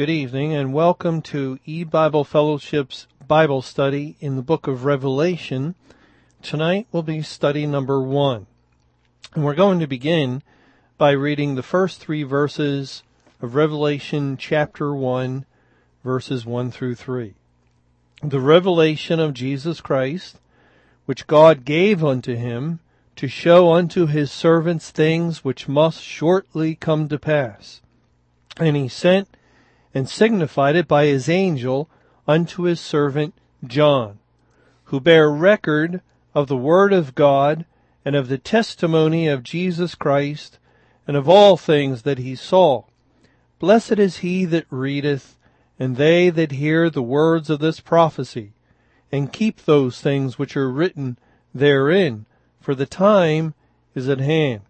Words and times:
good 0.00 0.08
evening, 0.08 0.54
and 0.54 0.72
welcome 0.72 1.20
to 1.20 1.58
E-Bible 1.66 2.24
Fellowship's 2.24 3.06
Bible 3.28 3.60
study 3.60 4.16
in 4.18 4.34
the 4.34 4.40
book 4.40 4.66
of 4.66 4.86
Revelation. 4.86 5.74
Tonight 6.40 6.86
will 6.90 7.02
be 7.02 7.20
study 7.20 7.66
number 7.66 8.00
one. 8.00 8.46
And 9.34 9.44
we're 9.44 9.54
going 9.54 9.78
to 9.78 9.86
begin 9.86 10.42
by 10.96 11.10
reading 11.10 11.54
the 11.54 11.62
first 11.62 12.00
three 12.00 12.22
verses 12.22 13.02
of 13.42 13.54
Revelation 13.54 14.38
chapter 14.38 14.94
one, 14.94 15.44
verses 16.02 16.46
one 16.46 16.70
through 16.70 16.94
three. 16.94 17.34
The 18.22 18.40
revelation 18.40 19.20
of 19.20 19.34
Jesus 19.34 19.82
Christ, 19.82 20.40
which 21.04 21.26
God 21.26 21.66
gave 21.66 22.02
unto 22.02 22.34
him 22.36 22.80
to 23.16 23.28
show 23.28 23.70
unto 23.74 24.06
his 24.06 24.32
servants 24.32 24.88
things 24.88 25.44
which 25.44 25.68
must 25.68 26.00
shortly 26.02 26.74
come 26.74 27.06
to 27.10 27.18
pass. 27.18 27.82
And 28.56 28.78
he 28.78 28.88
sent 28.88 29.28
and 29.94 30.08
signified 30.08 30.76
it 30.76 30.86
by 30.86 31.06
his 31.06 31.28
angel 31.28 31.88
unto 32.26 32.62
his 32.62 32.80
servant 32.80 33.34
John, 33.66 34.18
who 34.84 35.00
bare 35.00 35.30
record 35.30 36.00
of 36.34 36.48
the 36.48 36.56
word 36.56 36.92
of 36.92 37.14
God 37.14 37.64
and 38.04 38.14
of 38.14 38.28
the 38.28 38.38
testimony 38.38 39.26
of 39.28 39.42
Jesus 39.42 39.94
Christ 39.94 40.58
and 41.06 41.16
of 41.16 41.28
all 41.28 41.56
things 41.56 42.02
that 42.02 42.18
he 42.18 42.34
saw. 42.34 42.84
Blessed 43.58 43.98
is 43.98 44.18
he 44.18 44.44
that 44.46 44.66
readeth 44.70 45.36
and 45.78 45.96
they 45.96 46.30
that 46.30 46.52
hear 46.52 46.88
the 46.88 47.02
words 47.02 47.50
of 47.50 47.58
this 47.58 47.80
prophecy 47.80 48.52
and 49.10 49.32
keep 49.32 49.64
those 49.64 50.00
things 50.00 50.38
which 50.38 50.56
are 50.56 50.70
written 50.70 51.18
therein, 51.54 52.26
for 52.60 52.74
the 52.74 52.86
time 52.86 53.54
is 53.94 54.08
at 54.08 54.20
hand. 54.20 54.60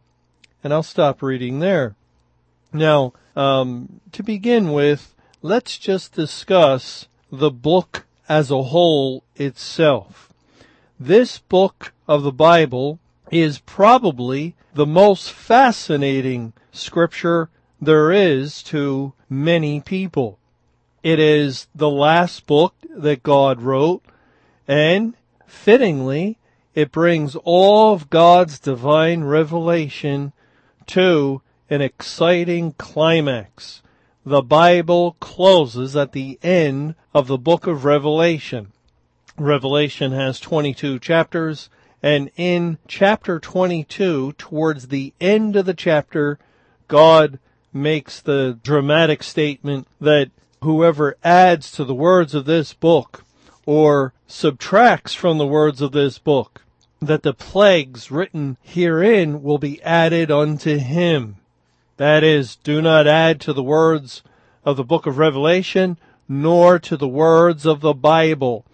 And 0.65 0.73
I'll 0.73 0.83
stop 0.83 1.23
reading 1.23 1.59
there. 1.59 1.95
Now, 2.73 3.13
um, 3.37 4.01
to 4.13 4.23
begin 4.23 4.73
with, 4.73 5.15
let's 5.43 5.79
just 5.79 6.13
discuss 6.13 7.09
the 7.33 7.51
book 7.51 8.05
as 8.29 8.51
a 8.51 8.65
whole 8.65 9.25
itself. 9.37 10.33
This 10.99 11.39
book 11.39 11.93
of 12.07 12.23
the 12.23 12.33
Bible 12.33 12.99
is 13.31 13.59
probably 13.61 14.55
the 14.75 14.87
most 14.87 15.33
fascinating 15.33 16.53
scripture 16.73 17.49
there 17.81 18.13
is 18.13 18.63
to 18.65 19.15
many 19.31 19.81
people. 19.81 20.39
It 21.03 21.19
is 21.19 21.69
the 21.75 21.89
last 21.89 22.47
book 22.47 22.75
that 22.95 23.23
God 23.23 23.63
wrote 23.63 24.05
and 24.69 25.15
fittingly 25.47 26.39
it 26.75 26.93
brings 26.93 27.35
all 27.37 27.95
of 27.95 28.11
God's 28.11 28.59
divine 28.59 29.25
revelation 29.25 30.33
to 30.87 31.41
an 31.71 31.81
exciting 31.81 32.73
climax. 32.73 33.83
The 34.25 34.43
Bible 34.43 35.17
closes 35.19 35.97
at 35.97 36.13
the 36.13 36.39
end 36.43 36.95
of 37.15 37.27
the 37.27 37.39
book 37.39 37.67
of 37.67 37.87
Revelation. 37.87 38.73
Revelation 39.39 40.13
has 40.13 40.39
22 40.39 40.99
chapters, 40.99 41.71
and 42.03 42.31
in 42.37 42.77
chapter 42.87 43.41
22, 43.41 44.35
towards 44.35 44.89
the 44.89 45.15
end 45.23 45.57
of 45.57 45.65
the 45.65 45.73
chapter, 45.73 46.39
God 46.87 47.39
makes 47.73 48.21
the 48.21 48.59
dramatic 48.63 49.23
statement 49.23 49.89
that 50.03 50.31
whoever 50.63 51.17
adds 51.25 51.73
to 51.73 51.85
the 51.85 51.95
words 51.95 52.35
of 52.35 52.45
this 52.45 52.75
book 52.75 53.25
or 53.65 54.13
subtracts 54.27 55.15
from 55.15 55.39
the 55.39 55.47
words 55.47 55.81
of 55.81 55.93
this 55.93 56.19
book, 56.19 56.61
that 57.01 57.23
the 57.23 57.33
plagues 57.33 58.11
written 58.11 58.59
herein 58.61 59.43
will 59.43 59.57
be 59.57 59.83
added 59.83 60.31
unto 60.31 60.77
him. 60.77 61.37
That 62.01 62.25
is, 62.25 62.57
do 62.57 62.81
not 62.81 63.07
add 63.07 63.43
to 63.43 63.53
the 63.53 63.63
words 63.63 64.23
of 64.65 64.79
the 64.79 64.85
book 64.85 65.05
of 65.05 65.19
Revelation, 65.19 65.99
nor 66.27 66.79
to 66.79 66.97
the 66.97 67.07
words 67.07 67.67
of 67.67 67.83
the 67.83 67.93
Bible 67.93 68.65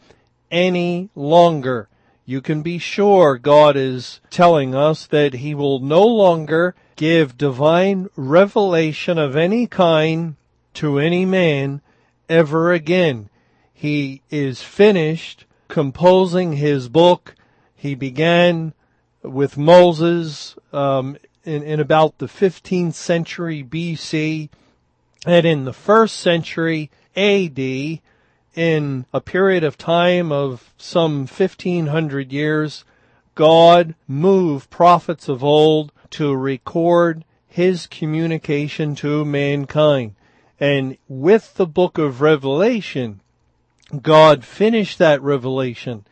any 0.48 1.10
longer. 1.16 1.88
You 2.24 2.40
can 2.40 2.62
be 2.62 2.78
sure 2.78 3.36
God 3.36 3.76
is 3.76 4.20
telling 4.30 4.76
us 4.76 5.06
that 5.08 5.34
He 5.34 5.56
will 5.56 5.80
no 5.80 6.06
longer 6.06 6.76
give 6.94 7.36
divine 7.36 8.08
revelation 8.14 9.18
of 9.18 9.34
any 9.34 9.66
kind 9.66 10.36
to 10.74 11.00
any 11.00 11.24
man 11.24 11.80
ever 12.28 12.72
again. 12.72 13.28
He 13.74 14.22
is 14.30 14.62
finished 14.62 15.46
composing 15.66 16.52
His 16.52 16.88
book. 16.88 17.34
He 17.74 17.96
began 17.96 18.72
with 19.24 19.58
Moses 19.58 20.54
um, 20.72 21.16
in, 21.46 21.62
in 21.62 21.80
about 21.80 22.18
the 22.18 22.26
15th 22.26 22.94
century 22.94 23.62
BC 23.62 24.50
and 25.24 25.46
in 25.46 25.64
the 25.64 25.72
first 25.72 26.16
century 26.16 26.90
AD 27.16 27.58
in 28.54 29.06
a 29.12 29.20
period 29.20 29.64
of 29.64 29.78
time 29.78 30.32
of 30.32 30.72
some 30.76 31.20
1500 31.26 32.32
years, 32.32 32.84
God 33.34 33.94
moved 34.08 34.70
prophets 34.70 35.28
of 35.28 35.44
old 35.44 35.92
to 36.10 36.34
record 36.34 37.24
his 37.46 37.86
communication 37.86 38.94
to 38.96 39.24
mankind. 39.24 40.14
And 40.58 40.96
with 41.06 41.54
the 41.54 41.66
book 41.66 41.98
of 41.98 42.20
Revelation, 42.20 43.20
God 44.02 44.44
finished 44.44 44.98
that 44.98 45.22
revelation. 45.22 46.06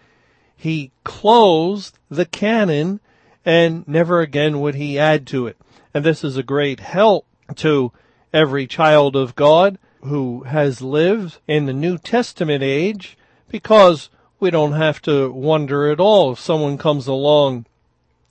He 0.55 0.93
closed 1.03 1.99
the 2.09 2.27
canon 2.27 3.01
and 3.45 3.87
never 3.87 4.21
again 4.21 4.61
would 4.61 4.75
he 4.75 4.99
add 4.99 5.27
to 5.29 5.47
it. 5.47 5.57
And 5.93 6.05
this 6.05 6.25
is 6.25 6.37
a 6.37 6.43
great 6.43 6.81
help 6.81 7.27
to 7.57 7.93
every 8.33 8.67
child 8.67 9.15
of 9.15 9.37
God 9.37 9.79
who 10.03 10.43
has 10.45 10.83
lived 10.83 11.39
in 11.47 11.67
the 11.67 11.73
New 11.73 11.99
Testament 11.99 12.63
age 12.63 13.17
because 13.49 14.11
we 14.41 14.51
don't 14.51 14.73
have 14.73 15.01
to 15.03 15.31
wonder 15.31 15.91
at 15.91 16.01
all 16.01 16.33
if 16.33 16.41
someone 16.41 16.77
comes 16.77 17.07
along 17.07 17.67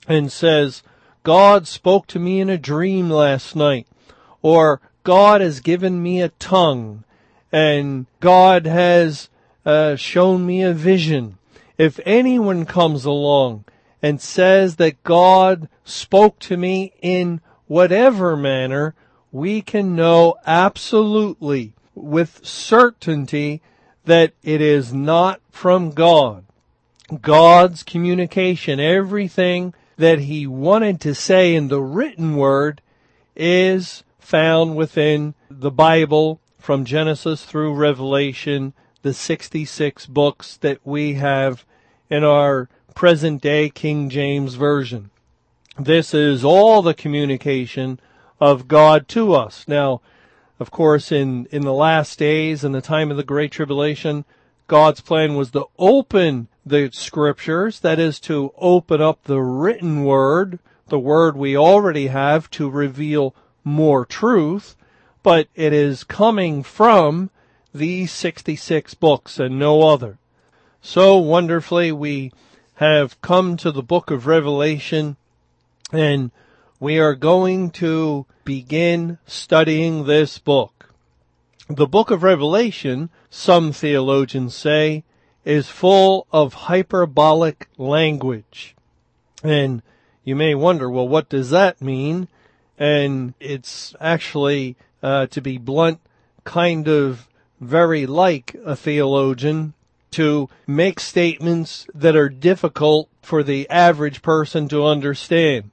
and 0.06 0.30
says, 0.30 0.82
God 1.22 1.66
spoke 1.66 2.06
to 2.08 2.18
me 2.18 2.40
in 2.40 2.50
a 2.50 2.58
dream 2.58 3.08
last 3.08 3.56
night, 3.56 3.86
or 4.42 4.80
God 5.02 5.40
has 5.40 5.60
given 5.60 6.02
me 6.02 6.20
a 6.20 6.28
tongue, 6.28 7.04
and 7.50 8.06
God 8.20 8.66
has 8.66 9.30
uh, 9.64 9.96
shown 9.96 10.44
me 10.44 10.62
a 10.62 10.74
vision. 10.74 11.38
If 11.78 11.98
anyone 12.04 12.66
comes 12.66 13.04
along 13.06 13.64
and 14.04 14.20
says 14.20 14.76
that 14.76 15.02
God 15.02 15.66
spoke 15.82 16.38
to 16.40 16.58
me 16.58 16.92
in 17.00 17.40
whatever 17.66 18.36
manner, 18.36 18.94
we 19.32 19.62
can 19.62 19.96
know 19.96 20.34
absolutely 20.46 21.72
with 21.94 22.44
certainty 22.44 23.62
that 24.04 24.34
it 24.42 24.60
is 24.60 24.92
not 24.92 25.40
from 25.50 25.92
God. 25.92 26.44
God's 27.22 27.82
communication, 27.82 28.78
everything 28.78 29.72
that 29.96 30.18
he 30.18 30.46
wanted 30.46 31.00
to 31.00 31.14
say 31.14 31.54
in 31.54 31.68
the 31.68 31.80
written 31.80 32.36
word 32.36 32.82
is 33.34 34.04
found 34.18 34.76
within 34.76 35.32
the 35.48 35.70
Bible 35.70 36.40
from 36.58 36.84
Genesis 36.84 37.46
through 37.46 37.72
Revelation, 37.72 38.74
the 39.00 39.14
66 39.14 40.04
books 40.04 40.58
that 40.58 40.80
we 40.84 41.14
have 41.14 41.64
in 42.10 42.22
our 42.22 42.68
present 42.94 43.42
day 43.42 43.68
King 43.70 44.08
James 44.08 44.54
Version. 44.54 45.10
This 45.78 46.14
is 46.14 46.44
all 46.44 46.82
the 46.82 46.94
communication 46.94 47.98
of 48.40 48.68
God 48.68 49.08
to 49.08 49.34
us. 49.34 49.64
Now, 49.66 50.00
of 50.60 50.70
course, 50.70 51.10
in, 51.10 51.46
in 51.46 51.62
the 51.62 51.72
last 51.72 52.18
days 52.18 52.62
and 52.62 52.74
the 52.74 52.80
time 52.80 53.10
of 53.10 53.16
the 53.16 53.24
Great 53.24 53.50
Tribulation, 53.50 54.24
God's 54.68 55.00
plan 55.00 55.34
was 55.34 55.50
to 55.50 55.66
open 55.78 56.48
the 56.64 56.90
scriptures, 56.92 57.80
that 57.80 57.98
is 57.98 58.20
to 58.20 58.52
open 58.56 59.02
up 59.02 59.24
the 59.24 59.40
written 59.40 60.04
word, 60.04 60.58
the 60.88 60.98
word 60.98 61.36
we 61.36 61.56
already 61.56 62.06
have 62.06 62.48
to 62.50 62.70
reveal 62.70 63.34
more 63.64 64.06
truth, 64.06 64.76
but 65.22 65.48
it 65.54 65.72
is 65.72 66.04
coming 66.04 66.62
from 66.62 67.30
these 67.74 68.12
66 68.12 68.94
books 68.94 69.38
and 69.38 69.58
no 69.58 69.82
other. 69.82 70.18
So 70.80 71.18
wonderfully 71.18 71.90
we 71.90 72.32
have 72.74 73.20
come 73.20 73.56
to 73.58 73.70
the 73.70 73.82
book 73.82 74.10
of 74.10 74.26
Revelation 74.26 75.16
and 75.92 76.30
we 76.80 76.98
are 76.98 77.14
going 77.14 77.70
to 77.70 78.26
begin 78.44 79.18
studying 79.26 80.04
this 80.04 80.38
book. 80.38 80.90
The 81.68 81.86
book 81.86 82.10
of 82.10 82.22
Revelation, 82.22 83.10
some 83.30 83.72
theologians 83.72 84.54
say, 84.54 85.04
is 85.44 85.68
full 85.68 86.26
of 86.32 86.54
hyperbolic 86.54 87.68
language. 87.78 88.74
And 89.42 89.82
you 90.24 90.34
may 90.34 90.54
wonder, 90.54 90.90
well, 90.90 91.08
what 91.08 91.28
does 91.28 91.50
that 91.50 91.80
mean? 91.80 92.28
And 92.78 93.34
it's 93.40 93.94
actually, 94.00 94.76
uh, 95.02 95.26
to 95.28 95.40
be 95.40 95.58
blunt, 95.58 96.00
kind 96.44 96.88
of 96.88 97.28
very 97.60 98.04
like 98.04 98.56
a 98.64 98.74
theologian 98.74 99.74
to 100.14 100.48
make 100.66 100.98
statements 101.00 101.86
that 101.94 102.16
are 102.16 102.28
difficult 102.28 103.08
for 103.22 103.42
the 103.42 103.68
average 103.70 104.22
person 104.22 104.68
to 104.68 104.84
understand. 104.84 105.70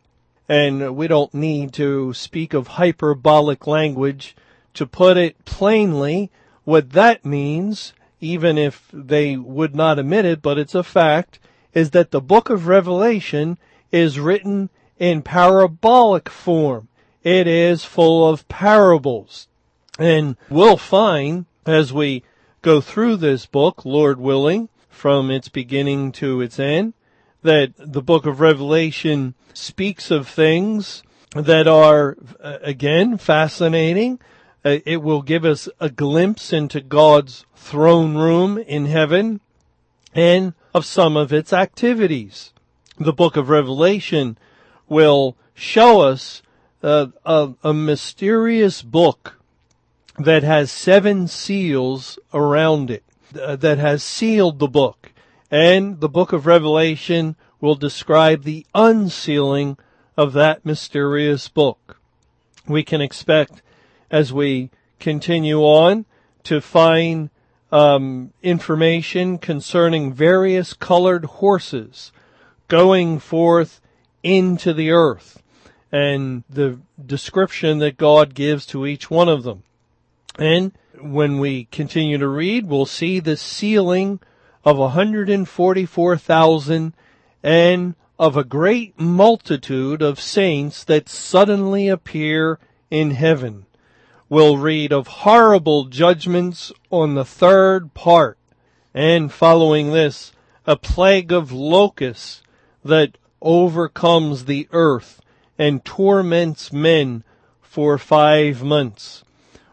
And 0.48 0.96
we 0.96 1.08
don't 1.08 1.34
need 1.34 1.74
to 1.74 2.14
speak 2.14 2.54
of 2.54 2.68
hyperbolic 2.68 3.66
language 3.68 4.36
To 4.76 4.88
put 4.88 5.18
it 5.18 5.44
plainly, 5.46 6.32
what 6.64 6.92
that 6.92 7.26
means, 7.26 7.94
even 8.20 8.58
if 8.58 8.88
they 8.94 9.36
would 9.36 9.76
not 9.76 10.00
admit 10.00 10.26
it, 10.26 10.42
but 10.42 10.58
it's 10.58 10.76
a 10.76 10.84
fact, 10.84 11.40
is 11.74 11.92
that 11.92 12.12
the 12.12 12.22
book 12.22 12.50
of 12.50 12.68
Revelation 12.68 13.58
is 13.92 14.20
written 14.20 14.70
in 14.98 15.22
parabolic 15.22 16.30
form. 16.30 16.88
It 17.24 17.48
is 17.48 17.84
full 17.84 18.28
of 18.28 18.48
parables. 18.48 19.48
And 20.00 20.38
we'll 20.50 20.78
find 20.78 21.46
as 21.66 21.92
we 21.92 22.24
go 22.62 22.82
through 22.82 23.18
this 23.18 23.46
book, 23.46 23.86
Lord 23.86 24.20
willing, 24.20 24.70
from 24.90 25.32
its 25.32 25.50
beginning 25.50 26.12
to 26.14 26.42
its 26.42 26.60
end, 26.60 26.94
that 27.42 27.74
the 27.78 28.02
book 28.02 28.26
of 28.26 28.40
Revelation 28.40 29.34
speaks 29.54 30.12
of 30.12 30.28
things 30.28 31.04
that 31.36 31.68
are, 31.68 32.18
uh, 32.40 32.58
again, 32.62 33.18
fascinating. 33.18 34.20
Uh, 34.64 34.78
it 34.86 35.02
will 35.02 35.22
give 35.22 35.44
us 35.44 35.68
a 35.80 35.90
glimpse 35.90 36.54
into 36.54 36.82
God's 36.82 37.46
throne 37.56 38.16
room 38.16 38.58
in 38.58 38.86
heaven 38.86 39.42
and 40.14 40.54
of 40.74 40.86
some 40.86 41.18
of 41.18 41.34
its 41.34 41.52
activities. 41.52 42.54
The 43.00 43.14
book 43.14 43.38
of 43.38 43.50
Revelation 43.50 44.38
will 44.88 45.36
show 45.54 46.02
us 46.02 46.44
uh, 46.84 47.08
a, 47.26 47.54
a 47.64 47.74
mysterious 47.74 48.82
book 48.82 49.41
that 50.24 50.44
has 50.44 50.72
seven 50.72 51.28
seals 51.28 52.18
around 52.34 52.90
it, 52.92 53.04
uh, 53.40 53.56
that 53.58 53.78
has 53.78 54.04
sealed 54.04 54.60
the 54.60 54.68
book. 54.68 55.12
And 55.50 56.00
the 56.00 56.10
book 56.10 56.34
of 56.34 56.46
Revelation 56.46 57.36
will 57.60 57.76
describe 57.76 58.44
the 58.44 58.66
unsealing 58.74 59.78
of 60.18 60.34
that 60.34 60.66
mysterious 60.66 61.48
book. 61.48 61.98
We 62.68 62.84
can 62.84 63.02
expect 63.02 63.62
as 64.10 64.34
we 64.34 64.70
continue 65.00 65.60
on 65.60 66.06
to 66.44 66.62
find 66.62 67.30
um, 67.72 68.34
information 68.42 69.38
concerning 69.38 70.14
various 70.14 70.74
colored 70.74 71.26
horses 71.26 72.12
going 72.68 73.20
forth 73.20 73.82
into 74.24 74.74
the 74.74 74.92
earth 74.92 75.42
and 75.92 76.44
the 76.50 76.80
description 77.04 77.80
that 77.80 77.98
God 77.98 78.34
gives 78.34 78.66
to 78.68 78.86
each 78.86 79.10
one 79.10 79.30
of 79.30 79.44
them. 79.44 79.64
And 80.38 80.74
when 81.00 81.40
we 81.40 81.66
continue 81.66 82.18
to 82.18 82.28
read, 82.28 82.68
we'll 82.68 82.86
see 82.86 83.20
the 83.20 83.38
sealing 83.38 84.20
of 84.64 84.78
144,000 84.78 86.94
and 87.44 87.96
of 88.20 88.38
a 88.38 88.44
great 88.44 89.00
multitude 89.00 90.02
of 90.02 90.20
saints 90.20 90.84
that 90.84 91.10
suddenly 91.10 91.88
appear 91.88 92.60
in 92.92 93.12
heaven. 93.12 93.66
We'll 94.30 94.58
read 94.58 94.94
of 94.94 95.08
horrible 95.08 95.86
judgments 95.86 96.72
on 96.92 97.16
the 97.16 97.26
third 97.26 97.94
part, 97.94 98.38
and 98.94 99.32
following 99.32 99.92
this, 99.92 100.32
a 100.66 100.76
plague 100.76 101.32
of 101.32 101.52
locusts 101.52 102.44
that 102.86 103.18
overcomes 103.42 104.46
the 104.46 104.68
earth 104.72 105.22
and 105.58 105.84
torments 105.84 106.72
men 106.72 107.24
for 107.62 107.98
five 107.98 108.64
months. 108.64 109.24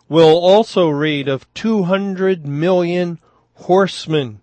We'll 0.08 0.38
also 0.38 0.88
read 0.88 1.28
of 1.28 1.52
200 1.54 2.46
million 2.46 3.18
horsemen 3.54 4.40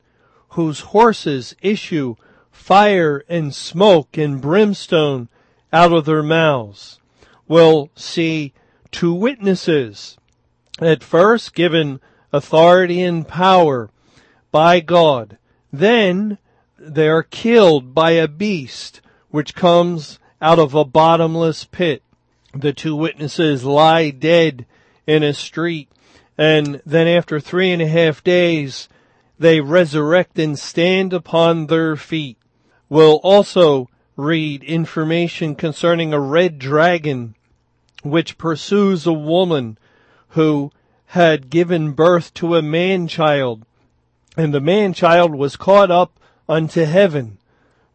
whose 0.50 0.80
horses 0.82 1.56
issue 1.62 2.16
fire 2.52 3.24
and 3.28 3.54
smoke 3.54 4.18
and 4.18 4.40
brimstone 4.40 5.28
out 5.74 5.92
of 5.92 6.06
their 6.06 6.24
mouths. 6.24 7.00
We'll 7.48 7.90
see 7.96 8.54
two 8.92 9.14
witnesses 9.14 10.18
at 10.80 11.04
first 11.04 11.54
given 11.54 12.00
authority 12.32 13.02
and 13.02 13.28
power 13.28 13.90
by 14.52 14.80
God. 14.80 15.38
Then 15.72 16.38
they 16.78 17.10
are 17.10 17.24
killed 17.24 17.94
by 17.94 18.12
a 18.12 18.28
beast 18.28 19.02
which 19.30 19.56
comes 19.56 20.20
out 20.42 20.60
of 20.60 20.74
a 20.74 20.86
bottomless 20.86 21.66
pit. 21.66 22.04
The 22.54 22.72
two 22.72 22.96
witnesses 22.96 23.64
lie 23.64 24.12
dead 24.12 24.66
in 25.08 25.24
a 25.24 25.34
street 25.34 25.90
and 26.38 26.82
then 26.86 27.08
after 27.08 27.40
three 27.40 27.72
and 27.72 27.82
a 27.82 27.88
half 27.88 28.24
days 28.24 28.90
they 29.38 29.62
resurrect 29.62 30.40
and 30.40 30.58
stand 30.58 31.12
upon 31.12 31.68
their 31.68 31.96
feet. 31.96 32.38
We'll 32.88 33.18
also 33.18 33.90
read 34.16 34.64
information 34.64 35.56
concerning 35.56 36.14
a 36.14 36.20
red 36.20 36.58
dragon 36.58 37.36
which 38.04 38.38
pursues 38.38 39.06
a 39.06 39.14
woman 39.14 39.78
who 40.30 40.72
had 41.08 41.50
given 41.50 41.92
birth 41.92 42.34
to 42.36 42.56
a 42.56 42.62
man 42.62 43.08
child 43.08 43.66
and 44.38 44.54
the 44.54 44.62
man 44.62 44.94
child 44.94 45.34
was 45.34 45.56
caught 45.56 45.92
up 45.92 46.20
unto 46.48 46.84
heaven. 46.84 47.38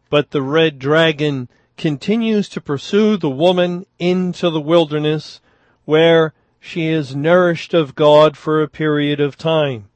But 0.09 0.31
the 0.31 0.41
red 0.41 0.79
dragon 0.79 1.49
continues 1.77 2.49
to 2.49 2.61
pursue 2.61 3.17
the 3.17 3.29
woman 3.29 3.85
into 3.99 4.49
the 4.49 4.61
wilderness 4.61 5.39
where 5.85 6.33
she 6.63 6.87
is 6.87 7.15
nourished 7.15 7.73
of 7.73 7.95
God 7.95 8.37
for 8.37 8.61
a 8.61 8.69
period 8.69 9.19
of 9.19 9.35
time. 9.35 9.89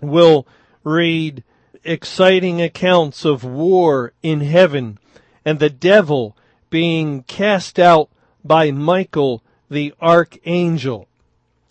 We'll 0.00 0.46
read 0.82 1.44
exciting 1.84 2.60
accounts 2.60 3.24
of 3.26 3.44
war 3.44 4.14
in 4.22 4.40
heaven 4.40 4.98
and 5.44 5.58
the 5.58 5.70
devil 5.70 6.36
being 6.70 7.22
cast 7.24 7.78
out 7.78 8.08
by 8.42 8.70
Michael 8.70 9.42
the 9.70 9.94
archangel. 10.00 11.06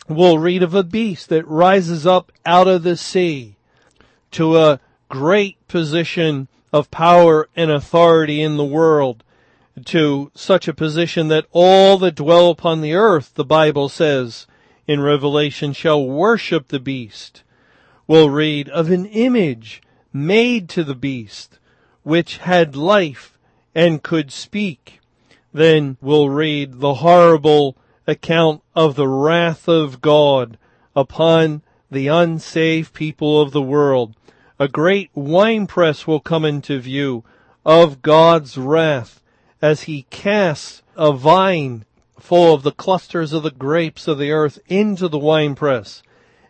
We'll 0.07 0.37
read 0.37 0.61
of 0.61 0.75
a 0.75 0.83
beast 0.83 1.29
that 1.29 1.47
rises 1.47 2.05
up 2.05 2.31
out 2.45 2.67
of 2.67 2.83
the 2.83 2.95
sea 2.95 3.55
to 4.31 4.57
a 4.57 4.79
great 5.09 5.67
position 5.67 6.47
of 6.71 6.91
power 6.91 7.49
and 7.55 7.71
authority 7.71 8.41
in 8.41 8.57
the 8.57 8.63
world 8.63 9.23
to 9.85 10.31
such 10.35 10.67
a 10.67 10.73
position 10.73 11.27
that 11.29 11.47
all 11.51 11.97
that 11.97 12.15
dwell 12.15 12.49
upon 12.49 12.81
the 12.81 12.93
earth, 12.93 13.33
the 13.33 13.45
Bible 13.45 13.89
says 13.89 14.45
in 14.87 15.01
Revelation, 15.01 15.73
shall 15.73 16.05
worship 16.05 16.67
the 16.67 16.79
beast. 16.79 17.43
We'll 18.05 18.29
read 18.29 18.69
of 18.69 18.91
an 18.91 19.05
image 19.05 19.81
made 20.11 20.69
to 20.69 20.83
the 20.83 20.95
beast, 20.95 21.57
which 22.03 22.37
had 22.37 22.75
life 22.75 23.37
and 23.73 24.03
could 24.03 24.31
speak. 24.31 24.99
Then 25.53 25.97
we'll 26.01 26.29
read 26.29 26.79
the 26.79 26.95
horrible 26.95 27.75
account 28.05 28.61
of 28.75 28.95
the 28.95 29.07
wrath 29.07 29.67
of 29.67 30.01
God 30.01 30.57
upon 30.95 31.61
the 31.89 32.07
unsaved 32.07 32.93
people 32.93 33.41
of 33.41 33.51
the 33.51 33.61
world. 33.61 34.15
A 34.59 34.67
great 34.67 35.09
winepress 35.13 36.05
will 36.05 36.19
come 36.19 36.45
into 36.45 36.79
view 36.79 37.23
of 37.65 38.01
God's 38.01 38.57
wrath 38.57 39.22
as 39.63 39.83
he 39.83 40.03
casts 40.09 40.83
a 40.97 41.13
vine 41.13 41.85
full 42.19 42.53
of 42.53 42.63
the 42.63 42.71
clusters 42.73 43.31
of 43.31 43.43
the 43.43 43.49
grapes 43.49 44.09
of 44.09 44.17
the 44.17 44.29
earth 44.29 44.59
into 44.67 45.07
the 45.07 45.17
winepress, 45.17 46.03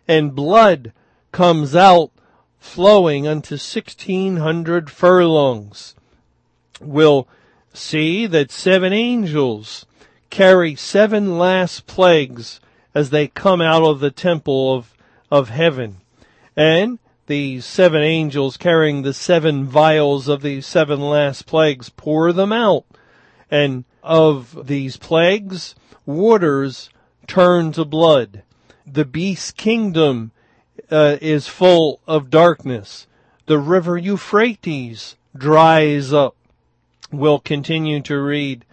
and 0.08 0.34
blood 0.34 0.92
comes 1.30 1.76
out 1.76 2.10
flowing 2.58 3.24
unto 3.24 3.56
sixteen 3.56 4.38
hundred 4.38 4.90
furlongs. 4.90 5.94
We'll 6.80 7.28
see 7.72 8.26
that 8.26 8.50
seven 8.50 8.92
angels 8.92 9.86
carry 10.28 10.74
seven 10.74 11.38
last 11.38 11.86
plagues 11.86 12.58
as 12.96 13.10
they 13.10 13.28
come 13.28 13.60
out 13.60 13.84
of 13.84 14.00
the 14.00 14.10
temple 14.10 14.74
of, 14.74 14.92
of 15.30 15.50
heaven. 15.50 15.98
And 16.56 16.98
these 17.26 17.64
seven 17.64 18.02
angels 18.02 18.56
carrying 18.56 19.02
the 19.02 19.14
seven 19.14 19.66
vials 19.66 20.26
of 20.26 20.42
these 20.42 20.66
seven 20.66 21.00
last 21.00 21.46
plagues 21.46 21.90
pour 21.90 22.32
them 22.32 22.52
out 22.52 22.84
and 23.50 23.84
of 24.02 24.66
these 24.66 24.96
plagues, 24.96 25.74
waters 26.06 26.90
turn 27.26 27.72
to 27.72 27.84
blood. 27.84 28.42
The 28.86 29.04
beast's 29.04 29.50
kingdom 29.50 30.32
uh, 30.90 31.16
is 31.20 31.48
full 31.48 32.00
of 32.06 32.30
darkness. 32.30 33.06
The 33.46 33.58
river 33.58 33.96
Euphrates 33.96 35.16
dries 35.36 36.12
up. 36.12 36.36
We'll 37.10 37.38
continue 37.38 38.00
to 38.02 38.20
read 38.20 38.64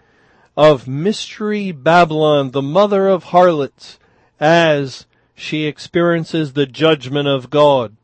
of 0.56 0.86
mystery 0.86 1.72
Babylon, 1.72 2.50
the 2.50 2.62
mother 2.62 3.08
of 3.08 3.24
harlots, 3.24 3.98
as 4.38 5.06
she 5.34 5.64
experiences 5.64 6.52
the 6.52 6.66
judgment 6.66 7.28
of 7.28 7.50
God. 7.50 7.96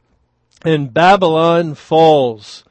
And 0.64 0.92
Babylon 0.92 1.74
falls. 1.74 2.64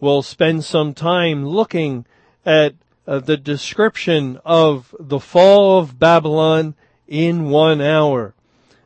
We'll 0.00 0.22
spend 0.22 0.64
some 0.64 0.94
time 0.94 1.44
looking 1.44 2.06
at 2.46 2.74
uh, 3.08 3.18
the 3.18 3.38
description 3.38 4.38
of 4.44 4.94
the 5.00 5.18
fall 5.18 5.78
of 5.78 5.98
Babylon 5.98 6.74
in 7.06 7.48
one 7.48 7.80
hour. 7.80 8.34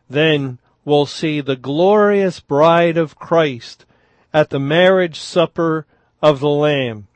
Then 0.09 0.59
we'll 0.85 1.07
see 1.07 1.41
the 1.41 1.57
glorious 1.57 2.39
bride 2.39 2.97
of 2.97 3.19
Christ 3.19 3.85
at 4.33 4.51
the 4.51 4.61
marriage 4.61 5.19
supper 5.19 5.87
of 6.23 6.39
the 6.39 6.49
Lamb. 6.49 7.09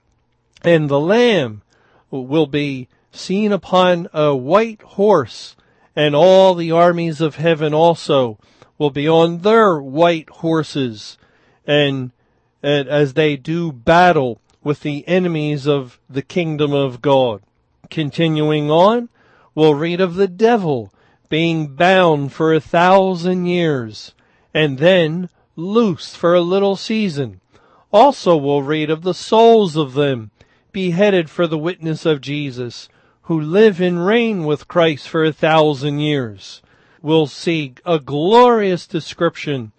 And 0.62 0.88
the 0.88 0.98
Lamb 0.98 1.62
will 2.10 2.48
be 2.48 2.88
seen 3.12 3.52
upon 3.52 4.08
a 4.12 4.34
white 4.34 4.82
horse, 4.82 5.54
and 5.94 6.16
all 6.16 6.54
the 6.54 6.72
armies 6.72 7.20
of 7.20 7.36
heaven 7.36 7.72
also 7.72 8.36
will 8.78 8.90
be 8.90 9.08
on 9.08 9.38
their 9.38 9.78
white 9.78 10.28
horses 10.28 11.18
and, 11.66 12.10
and 12.64 12.88
as 12.88 13.14
they 13.14 13.36
do 13.36 13.70
battle 13.70 14.40
with 14.66 14.80
the 14.80 15.06
enemies 15.06 15.64
of 15.68 16.00
the 16.10 16.22
kingdom 16.22 16.72
of 16.72 17.00
God. 17.00 17.40
Continuing 17.88 18.68
on, 18.68 19.08
we'll 19.54 19.76
read 19.76 20.00
of 20.00 20.16
the 20.16 20.26
devil 20.26 20.92
being 21.28 21.68
bound 21.68 22.32
for 22.32 22.52
a 22.52 22.58
thousand 22.58 23.46
years 23.46 24.12
and 24.52 24.78
then 24.78 25.28
loose 25.54 26.16
for 26.16 26.34
a 26.34 26.40
little 26.40 26.74
season. 26.74 27.40
Also 27.92 28.36
we'll 28.36 28.60
read 28.60 28.90
of 28.90 29.02
the 29.02 29.14
souls 29.14 29.76
of 29.76 29.94
them 29.94 30.32
beheaded 30.72 31.30
for 31.30 31.46
the 31.46 31.56
witness 31.56 32.04
of 32.04 32.20
Jesus 32.20 32.88
who 33.22 33.40
live 33.40 33.80
and 33.80 34.04
reign 34.04 34.44
with 34.44 34.66
Christ 34.66 35.08
for 35.08 35.24
a 35.24 35.32
thousand 35.32 36.00
years. 36.00 36.60
We'll 37.00 37.28
see 37.28 37.74
a 37.84 38.00
glorious 38.00 38.88
description 38.88 39.70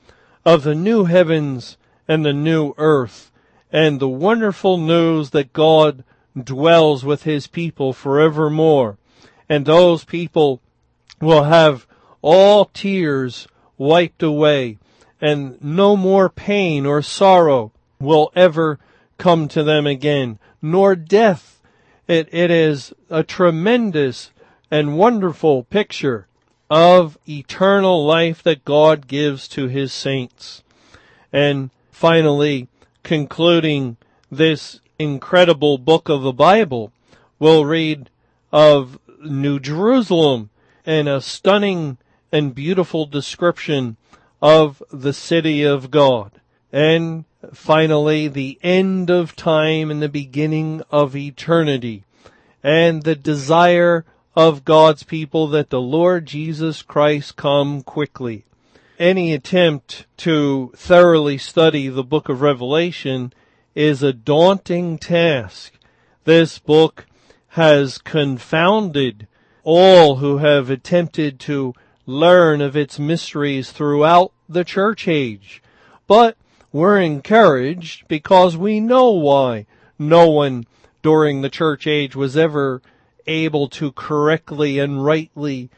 of 0.46 0.63
the 0.63 0.75
new 0.75 1.03
heavens 1.03 1.75
and 2.08 2.24
the 2.24 2.32
new 2.32 2.74
earth 2.77 3.34
and 3.72 4.00
the 4.00 4.10
wonderful 4.10 4.78
news 4.78 5.32
that 5.32 5.54
God 5.54 6.04
dwells 6.42 7.04
with 7.04 7.24
his 7.24 7.48
people 7.48 7.94
forevermore. 7.94 8.98
And 9.50 9.66
those 9.66 10.04
people 10.04 10.62
will 11.20 11.44
have 11.44 11.88
all 12.22 12.66
tears 12.66 13.48
wiped 13.78 14.24
away 14.24 14.78
and 15.20 15.62
no 15.64 15.98
more 15.98 16.30
pain 16.30 16.86
or 16.86 17.02
sorrow 17.02 17.72
will 18.00 18.32
ever 18.36 18.80
come 19.18 19.48
to 19.48 19.64
them 19.64 19.88
again, 19.88 20.38
nor 20.62 20.96
death. 20.96 21.60
It, 22.08 22.30
it 22.32 22.52
is 22.52 22.94
a 23.10 23.24
tremendous 23.24 24.32
and 24.70 24.98
wonderful 24.98 25.64
picture 25.64 26.28
of 26.70 27.18
eternal 27.28 28.06
life 28.06 28.44
that 28.44 28.66
God 28.66 29.08
gives 29.08 29.48
to 29.50 29.68
his 29.68 29.92
saints. 29.92 30.64
And 31.34 31.72
finally, 31.92 32.68
concluding 33.08 33.96
this 34.30 34.82
incredible 35.00 35.78
book 35.78 36.10
of 36.10 36.24
the 36.24 36.34
Bible, 36.34 36.92
we'll 37.40 37.64
read 37.64 38.10
of 38.52 39.00
New 39.24 39.62
Jerusalem 39.62 40.50
and 40.86 41.08
a 41.08 41.22
stunning 41.22 41.98
and 42.34 42.54
beautiful 42.54 43.06
description 43.06 43.96
of 44.42 44.84
the 44.92 45.14
city 45.14 45.64
of 45.64 45.90
God. 45.90 46.42
And 46.74 47.24
finally, 47.54 48.28
the 48.28 48.60
end 48.62 49.10
of 49.10 49.38
time 49.38 49.90
and 49.90 50.02
the 50.02 50.10
beginning 50.10 50.82
of 50.92 51.16
eternity 51.16 52.04
and 52.62 53.04
the 53.04 53.16
desire 53.16 54.04
of 54.36 54.66
God's 54.66 55.04
people 55.04 55.48
that 55.48 55.70
the 55.70 55.80
Lord 55.80 56.26
Jesus 56.26 56.82
Christ 56.82 57.38
come 57.38 57.84
quickly. 57.84 58.44
Any 59.00 59.32
attempt 59.32 60.08
to 60.18 60.72
thoroughly 60.75 61.38
study 61.38 61.88
the 61.88 62.04
book 62.04 62.30
of 62.30 62.42
Revelation 62.42 63.32
is 63.75 64.01
a 64.01 64.12
daunting 64.12 64.98
task. 64.98 65.74
This 66.24 66.58
book 66.58 67.06
has 67.50 68.00
confounded 68.00 69.27
all 69.63 70.16
who 70.16 70.39
have 70.39 70.72
attempted 70.72 71.39
to 71.42 71.75
learn 72.08 72.60
of 72.60 72.75
its 72.75 72.98
mysteries 72.98 73.72
throughout 73.72 74.32
the 74.50 74.63
church 74.63 75.08
age. 75.08 75.62
But 76.08 76.36
we're 76.72 77.00
encouraged 77.00 78.08
because 78.08 78.58
we 78.58 78.80
know 78.80 79.12
why 79.12 79.68
no 80.00 80.27
one 80.27 80.66
during 81.04 81.42
the 81.42 81.51
church 81.51 81.86
age 81.86 82.16
was 82.16 82.36
ever 82.36 82.82
able 83.27 83.70
to 83.70 83.92
correctly 83.92 84.80
and 84.80 85.06
rightly 85.06 85.70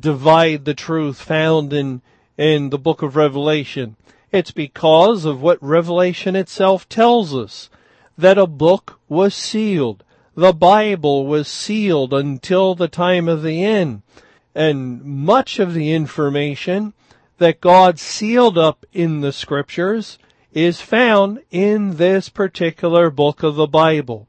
divide 0.00 0.64
the 0.64 0.74
truth 0.74 1.20
found 1.20 1.72
in, 1.72 2.02
in 2.36 2.70
the 2.70 2.78
book 2.78 3.02
of 3.02 3.16
Revelation. 3.16 3.96
It's 4.32 4.50
because 4.50 5.24
of 5.24 5.40
what 5.40 5.62
Revelation 5.62 6.34
itself 6.34 6.88
tells 6.88 7.34
us, 7.34 7.70
that 8.16 8.38
a 8.38 8.46
book 8.46 9.00
was 9.08 9.34
sealed 9.34 10.04
the 10.34 10.52
Bible 10.52 11.26
was 11.26 11.46
sealed 11.46 12.12
until 12.12 12.74
the 12.74 12.88
time 12.88 13.28
of 13.28 13.42
the 13.42 13.64
end. 13.64 14.02
And 14.54 15.02
much 15.04 15.58
of 15.58 15.74
the 15.74 15.92
information 15.92 16.92
that 17.38 17.60
God 17.60 17.98
sealed 17.98 18.58
up 18.58 18.84
in 18.92 19.20
the 19.20 19.32
scriptures 19.32 20.18
is 20.52 20.80
found 20.80 21.40
in 21.50 21.96
this 21.96 22.28
particular 22.28 23.10
book 23.10 23.42
of 23.42 23.56
the 23.56 23.66
Bible. 23.66 24.28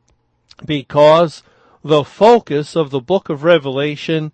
Because 0.65 1.43
the 1.83 2.03
focus 2.03 2.75
of 2.75 2.89
the 2.89 2.99
book 2.99 3.29
of 3.29 3.43
Revelation 3.43 4.31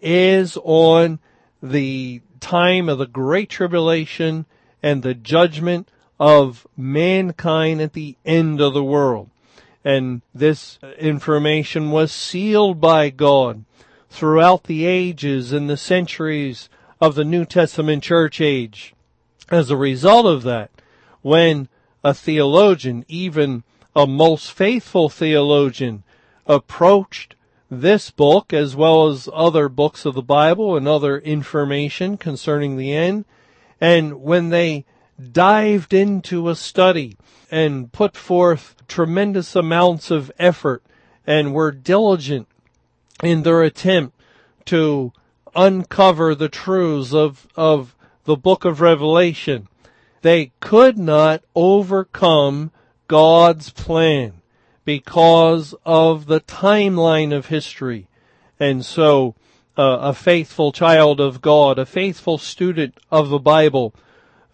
is 0.00 0.56
on 0.62 1.18
the 1.62 2.20
time 2.42 2.90
of 2.90 2.98
the 2.98 3.06
Great 3.06 3.48
Tribulation 3.48 4.44
and 4.82 5.02
the 5.02 5.14
judgment 5.14 5.88
of 6.20 6.66
mankind 6.76 7.80
at 7.80 7.94
the 7.94 8.16
end 8.26 8.60
of 8.60 8.74
the 8.74 8.84
world 8.84 9.30
and 9.84 10.22
this 10.34 10.78
information 10.98 11.90
was 11.90 12.12
sealed 12.12 12.80
by 12.80 13.10
God 13.10 13.64
throughout 14.10 14.64
the 14.64 14.84
ages 14.84 15.52
and 15.52 15.68
the 15.68 15.76
centuries 15.76 16.68
of 17.00 17.14
the 17.14 17.24
New 17.24 17.44
Testament 17.44 18.02
church 18.02 18.40
age. 18.40 18.94
As 19.50 19.70
a 19.70 19.76
result 19.76 20.26
of 20.26 20.42
that, 20.44 20.70
when 21.22 21.68
a 22.04 22.14
theologian, 22.14 23.04
even 23.08 23.64
a 23.94 24.06
most 24.06 24.52
faithful 24.52 25.08
theologian, 25.08 26.04
approached 26.46 27.34
this 27.80 28.10
book 28.10 28.52
as 28.52 28.76
well 28.76 29.08
as 29.08 29.28
other 29.32 29.68
books 29.68 30.04
of 30.04 30.14
the 30.14 30.22
Bible 30.22 30.76
and 30.76 30.86
other 30.86 31.18
information 31.18 32.18
concerning 32.18 32.76
the 32.76 32.94
end, 32.94 33.24
and 33.80 34.20
when 34.20 34.50
they 34.50 34.84
dived 35.32 35.94
into 35.94 36.48
a 36.50 36.54
study 36.54 37.16
and 37.50 37.90
put 37.90 38.16
forth 38.16 38.74
tremendous 38.88 39.56
amounts 39.56 40.10
of 40.10 40.30
effort 40.38 40.82
and 41.26 41.54
were 41.54 41.72
diligent 41.72 42.46
in 43.22 43.42
their 43.42 43.62
attempt 43.62 44.20
to 44.66 45.12
uncover 45.54 46.34
the 46.34 46.48
truths 46.48 47.14
of, 47.14 47.46
of 47.56 47.94
the 48.24 48.36
book 48.36 48.64
of 48.64 48.80
Revelation. 48.80 49.68
They 50.20 50.52
could 50.60 50.98
not 50.98 51.42
overcome 51.54 52.70
God's 53.08 53.70
plan 53.70 54.41
because 54.84 55.74
of 55.84 56.26
the 56.26 56.40
timeline 56.40 57.34
of 57.34 57.46
history. 57.46 58.08
And 58.58 58.84
so, 58.84 59.34
uh, 59.76 59.98
a 60.00 60.14
faithful 60.14 60.72
child 60.72 61.20
of 61.20 61.40
God, 61.40 61.78
a 61.78 61.86
faithful 61.86 62.38
student 62.38 62.98
of 63.10 63.28
the 63.28 63.38
Bible, 63.38 63.94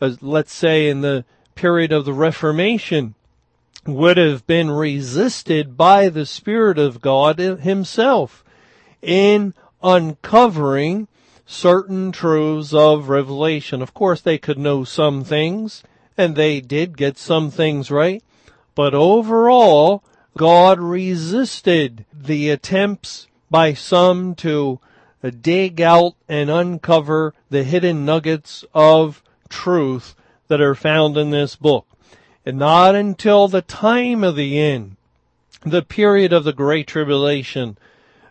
uh, 0.00 0.12
let's 0.20 0.52
say 0.52 0.88
in 0.88 1.00
the 1.00 1.24
period 1.54 1.92
of 1.92 2.04
the 2.04 2.12
Reformation 2.12 3.14
would 3.84 4.16
have 4.16 4.46
been 4.46 4.70
resisted 4.70 5.76
by 5.76 6.08
the 6.08 6.26
Spirit 6.26 6.78
of 6.78 7.00
God 7.00 7.38
himself 7.38 8.44
in 9.02 9.54
uncovering 9.82 11.08
certain 11.46 12.12
truths 12.12 12.74
of 12.74 13.08
revelation. 13.08 13.80
Of 13.80 13.94
course, 13.94 14.20
they 14.20 14.38
could 14.38 14.58
know 14.58 14.84
some 14.84 15.24
things, 15.24 15.82
and 16.16 16.36
they 16.36 16.60
did 16.60 16.96
get 16.96 17.16
some 17.16 17.50
things 17.50 17.90
right, 17.90 18.22
but 18.74 18.94
overall, 18.94 20.04
God 20.36 20.78
resisted 20.78 22.04
the 22.12 22.50
attempts 22.50 23.26
by 23.50 23.74
some 23.74 24.34
to 24.36 24.78
dig 25.40 25.80
out 25.80 26.14
and 26.28 26.50
uncover 26.50 27.34
the 27.50 27.64
hidden 27.64 28.04
nuggets 28.04 28.64
of 28.72 29.22
truth 29.48 30.14
that 30.46 30.60
are 30.60 30.74
found 30.74 31.16
in 31.16 31.30
this 31.30 31.56
book. 31.56 31.86
And 32.46 32.58
not 32.58 32.94
until 32.94 33.48
the 33.48 33.62
time 33.62 34.22
of 34.22 34.36
the 34.36 34.58
end, 34.58 34.96
the 35.62 35.82
period 35.82 36.32
of 36.32 36.44
the 36.44 36.52
Great 36.52 36.86
Tribulation, 36.86 37.76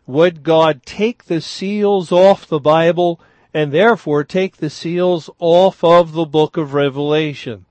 would 0.07 0.43
God 0.43 0.83
take 0.85 1.25
the 1.25 1.41
seals 1.41 2.11
off 2.11 2.47
the 2.47 2.59
Bible 2.59 3.19
and 3.53 3.71
therefore 3.71 4.23
take 4.23 4.57
the 4.57 4.69
seals 4.69 5.29
off 5.39 5.83
of 5.83 6.13
the 6.13 6.25
book 6.25 6.57
of 6.57 6.73
Revelation. 6.73 7.65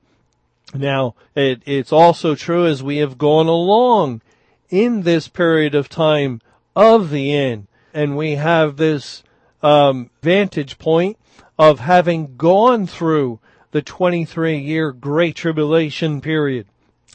Now, 0.75 1.15
it, 1.35 1.63
it's 1.65 1.93
also 1.93 2.35
true 2.35 2.67
as 2.67 2.83
we 2.83 2.99
have 2.99 3.19
gone 3.19 3.47
along 3.47 4.23
in 4.69 5.03
this 5.03 5.29
period 5.29 5.75
of 5.75 5.89
time 5.89 6.41
of 6.75 7.11
the 7.11 7.33
end, 7.33 7.69
and 7.95 8.17
we 8.17 8.33
have 8.33 8.77
this 8.77 9.23
um, 9.63 10.11
vantage 10.23 10.79
point 10.79 11.17
of 11.59 11.81
having 11.81 12.37
gone 12.37 12.87
through 12.87 13.41
the 13.71 13.83
23 13.83 14.59
year 14.59 14.93
Great 14.93 15.37
Tribulation 15.37 16.21
period. 16.21 16.67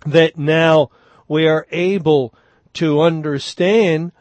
That 0.05 0.37
now 0.37 0.89
we 1.27 1.47
are 1.47 1.67
able 1.71 2.33
to 2.73 3.01
understand 3.01 4.11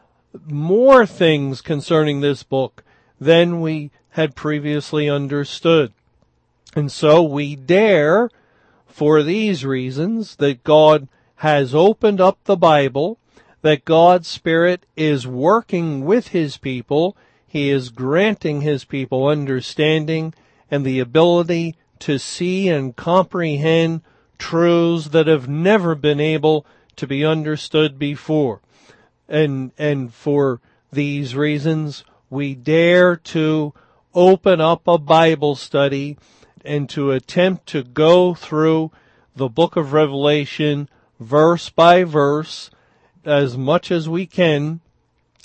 more 0.47 1.07
things 1.07 1.61
concerning 1.61 2.21
this 2.21 2.43
book 2.43 2.85
than 3.21 3.61
we 3.61 3.91
had 4.11 4.35
previously 4.35 5.09
understood. 5.09 5.93
And 6.75 6.91
so 6.91 7.23
we 7.23 7.57
dare, 7.57 8.31
for 8.91 9.23
these 9.23 9.65
reasons, 9.65 10.37
that 10.37 10.65
God 10.65 11.09
has 11.37 11.75
opened 11.75 12.21
up 12.21 12.39
the 12.45 12.57
Bible, 12.57 13.19
that 13.63 13.85
God's 13.85 14.29
Spirit 14.29 14.85
is 14.97 15.27
working 15.27 16.05
with 16.05 16.29
His 16.29 16.59
people, 16.59 17.17
He 17.47 17.71
is 17.71 17.91
granting 17.91 18.61
His 18.61 18.85
people 18.85 19.27
understanding 19.27 20.35
and 20.71 20.85
the 20.85 21.01
ability 21.01 21.77
to 22.01 22.19
see 22.19 22.69
and 22.69 22.97
comprehend 22.97 24.03
truths 24.39 25.09
that 25.09 25.27
have 25.27 25.49
never 25.49 25.95
been 25.95 26.21
able 26.21 26.67
to 26.97 27.07
be 27.07 27.25
understood 27.25 27.99
before. 27.99 28.61
And, 29.29 29.73
and 29.79 30.13
for 30.13 30.61
these 30.93 31.35
reasons, 31.35 32.05
we 32.29 32.55
dare 32.55 33.17
to 33.17 33.73
open 34.15 34.61
up 34.61 34.89
a 34.89 34.99
Bible 34.99 35.57
study 35.57 36.19
and 36.65 36.89
to 36.91 37.11
attempt 37.13 37.67
to 37.67 37.83
go 37.83 38.35
through 38.35 38.91
the 39.35 39.49
book 39.49 39.77
of 39.77 39.93
Revelation 39.93 40.89
verse 41.19 41.71
by 41.71 42.05
verse 42.05 42.71
as 43.25 43.57
much 43.57 43.91
as 43.91 44.09
we 44.09 44.27
can 44.27 44.81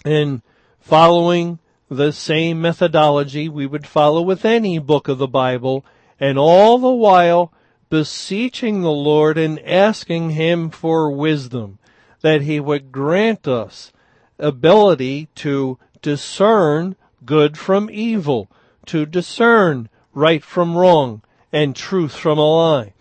and 0.03 0.41
following 0.79 1.59
the 1.89 2.11
same 2.11 2.61
methodology 2.61 3.47
we 3.49 3.65
would 3.65 3.85
follow 3.85 4.21
with 4.21 4.45
any 4.45 4.79
book 4.79 5.07
of 5.07 5.17
the 5.17 5.27
Bible 5.27 5.85
and 6.19 6.37
all 6.37 6.77
the 6.77 6.89
while 6.89 7.51
beseeching 7.89 8.81
the 8.81 8.91
Lord 8.91 9.37
and 9.37 9.59
asking 9.59 10.31
Him 10.31 10.69
for 10.69 11.11
wisdom 11.11 11.77
that 12.21 12.41
He 12.41 12.59
would 12.59 12.91
grant 12.91 13.47
us 13.47 13.91
ability 14.39 15.27
to 15.35 15.77
discern 16.01 16.95
good 17.25 17.57
from 17.57 17.89
evil, 17.91 18.49
to 18.85 19.05
discern 19.05 19.89
right 20.15 20.43
from 20.43 20.75
wrong 20.75 21.21
and 21.51 21.75
truth 21.75 22.15
from 22.15 22.39
a 22.39 22.41
lie. 22.41 22.93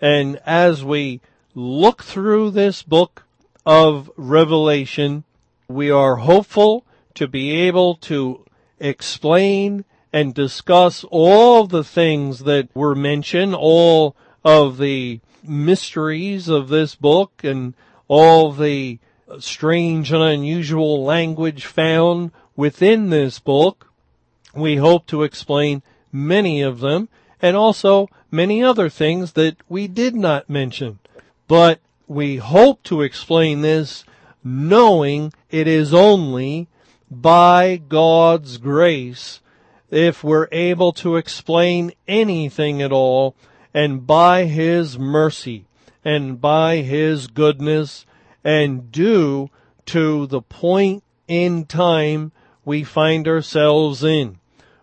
And 0.00 0.40
as 0.44 0.82
we 0.84 1.20
look 1.54 2.02
through 2.02 2.50
this 2.50 2.82
book 2.82 3.24
of 3.64 4.10
Revelation, 4.16 5.22
we 5.68 5.90
are 5.90 6.16
hopeful 6.16 6.84
to 7.14 7.28
be 7.28 7.52
able 7.52 7.94
to 7.96 8.44
explain 8.80 9.84
and 10.12 10.34
discuss 10.34 11.04
all 11.04 11.66
the 11.66 11.84
things 11.84 12.40
that 12.40 12.68
were 12.74 12.94
mentioned, 12.94 13.54
all 13.54 14.16
of 14.44 14.78
the 14.78 15.20
mysteries 15.42 16.48
of 16.48 16.68
this 16.68 16.94
book 16.94 17.42
and 17.44 17.74
all 18.08 18.52
the 18.52 18.98
strange 19.38 20.12
and 20.12 20.22
unusual 20.22 21.04
language 21.04 21.64
found 21.64 22.30
within 22.56 23.10
this 23.10 23.38
book. 23.38 23.90
We 24.54 24.76
hope 24.76 25.06
to 25.06 25.22
explain 25.22 25.82
many 26.12 26.60
of 26.60 26.80
them 26.80 27.08
and 27.40 27.56
also 27.56 28.08
many 28.30 28.62
other 28.62 28.88
things 28.88 29.32
that 29.32 29.56
we 29.68 29.88
did 29.88 30.14
not 30.14 30.48
mention. 30.48 30.98
But 31.48 31.80
we 32.06 32.36
hope 32.36 32.82
to 32.84 33.02
explain 33.02 33.62
this 33.62 34.04
knowing 34.44 35.32
it 35.50 35.66
is 35.66 35.94
only 35.94 36.68
by 37.10 37.76
God's 37.76 38.58
grace 38.58 39.40
if 39.90 40.24
we're 40.24 40.48
able 40.52 40.92
to 40.92 41.16
explain 41.16 41.92
anything 42.08 42.80
at 42.80 42.92
all 42.92 43.34
and 43.74 44.06
by 44.06 44.44
His 44.44 44.98
mercy 44.98 45.66
and 46.04 46.40
by 46.40 46.76
His 46.76 47.26
goodness 47.26 48.06
and 48.44 48.90
due 48.90 49.50
to 49.86 50.26
the 50.26 50.42
point 50.42 51.02
in 51.28 51.66
time 51.66 52.32
we 52.64 52.84
find 52.84 53.28
ourselves 53.28 54.02
in. 54.02 54.38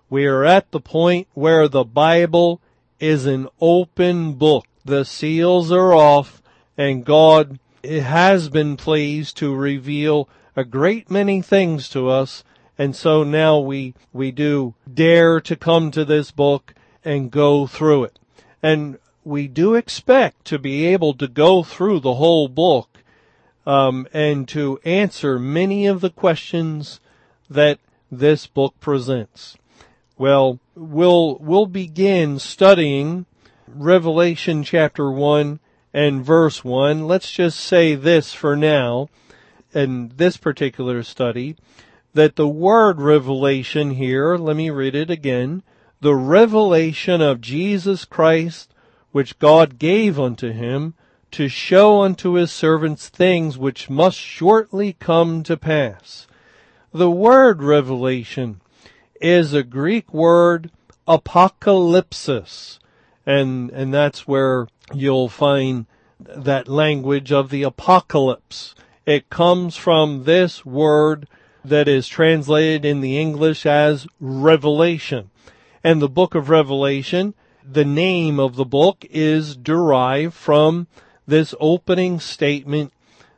We 0.09 0.25
are 0.25 0.43
at 0.43 0.71
the 0.71 0.79
point 0.79 1.27
where 1.35 1.67
the 1.67 1.83
Bible 1.83 2.59
is 2.99 3.27
an 3.27 3.47
open 3.61 4.33
book. 4.33 4.65
The 4.83 5.05
seals 5.05 5.71
are 5.71 5.93
off 5.93 6.41
and 6.75 7.05
God 7.05 7.59
has 7.83 8.49
been 8.49 8.75
pleased 8.75 9.37
to 9.37 9.53
reveal 9.53 10.27
a 10.55 10.63
great 10.63 11.11
many 11.11 11.41
things 11.41 11.89
to 11.89 12.09
us. 12.09 12.43
And 12.77 12.95
so 12.95 13.23
now 13.23 13.59
we, 13.59 13.93
we 14.11 14.31
do 14.31 14.73
dare 14.91 15.39
to 15.41 15.55
come 15.55 15.91
to 15.91 16.03
this 16.03 16.31
book 16.31 16.73
and 17.05 17.29
go 17.29 17.67
through 17.67 18.05
it. 18.05 18.19
And 18.63 18.97
we 19.23 19.47
do 19.47 19.75
expect 19.75 20.45
to 20.45 20.57
be 20.57 20.87
able 20.87 21.13
to 21.15 21.27
go 21.27 21.61
through 21.61 21.99
the 21.99 22.15
whole 22.15 22.47
book 22.47 23.03
um, 23.65 24.07
and 24.11 24.47
to 24.47 24.79
answer 24.83 25.37
many 25.37 25.85
of 25.85 26.01
the 26.01 26.09
questions 26.09 26.99
that 27.47 27.77
this 28.11 28.47
book 28.47 28.73
presents. 28.79 29.55
Well, 30.19 30.59
we'll, 30.75 31.37
we'll 31.37 31.65
begin 31.65 32.39
studying 32.39 33.25
Revelation 33.69 34.63
chapter 34.63 35.09
1 35.09 35.61
and 35.93 36.25
verse 36.25 36.61
1. 36.61 37.07
Let's 37.07 37.31
just 37.31 37.57
say 37.57 37.95
this 37.95 38.33
for 38.33 38.57
now, 38.57 39.07
in 39.73 40.11
this 40.17 40.35
particular 40.35 41.03
study, 41.03 41.55
that 42.13 42.35
the 42.35 42.49
word 42.49 42.99
revelation 42.99 43.91
here, 43.91 44.35
let 44.35 44.57
me 44.57 44.69
read 44.69 44.93
it 44.93 45.09
again, 45.09 45.63
the 46.01 46.15
revelation 46.15 47.21
of 47.21 47.39
Jesus 47.39 48.03
Christ, 48.03 48.73
which 49.13 49.39
God 49.39 49.79
gave 49.79 50.19
unto 50.19 50.51
him, 50.51 50.95
to 51.31 51.47
show 51.47 52.01
unto 52.01 52.33
his 52.33 52.51
servants 52.51 53.07
things 53.07 53.57
which 53.57 53.89
must 53.89 54.17
shortly 54.17 54.97
come 54.99 55.43
to 55.43 55.55
pass. 55.55 56.27
The 56.91 57.09
word 57.09 57.63
revelation 57.63 58.59
is 59.21 59.53
a 59.53 59.63
Greek 59.63 60.13
word 60.13 60.71
apocalypsis. 61.07 62.79
And, 63.25 63.69
and 63.71 63.93
that's 63.93 64.27
where 64.27 64.67
you'll 64.93 65.29
find 65.29 65.85
that 66.19 66.67
language 66.67 67.31
of 67.31 67.49
the 67.49 67.63
apocalypse. 67.63 68.75
It 69.05 69.29
comes 69.29 69.75
from 69.75 70.23
this 70.23 70.65
word 70.65 71.27
that 71.63 71.87
is 71.87 72.07
translated 72.07 72.85
in 72.85 73.01
the 73.01 73.19
English 73.19 73.65
as 73.65 74.07
revelation. 74.19 75.29
And 75.83 76.01
the 76.01 76.09
book 76.09 76.35
of 76.35 76.49
Revelation, 76.49 77.33
the 77.63 77.85
name 77.85 78.39
of 78.39 78.55
the 78.55 78.65
book 78.65 79.05
is 79.09 79.55
derived 79.55 80.33
from 80.33 80.87
this 81.27 81.53
opening 81.59 82.19
statement 82.19 82.91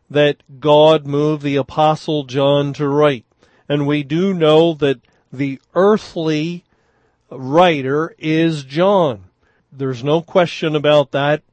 that 0.09 0.37
God 0.59 1.05
moved 1.05 1.43
the 1.43 1.55
apostle 1.55 2.23
John 2.23 2.73
to 2.73 2.87
write. 2.87 3.25
And 3.69 3.87
we 3.87 4.03
do 4.03 4.33
know 4.33 4.73
that 4.75 4.99
the 5.31 5.59
earthly 5.75 6.63
writer 7.29 8.15
is 8.17 8.63
John. 8.63 9.25
There's 9.71 10.03
no 10.03 10.21
question 10.21 10.75
about 10.75 11.11
that 11.11 11.43